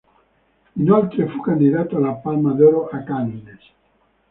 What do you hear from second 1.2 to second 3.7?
fu candidato alla Palma d'oro a Cannes.